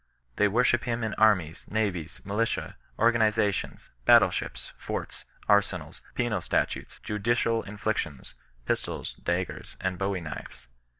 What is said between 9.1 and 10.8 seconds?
daggers, and bowie knives.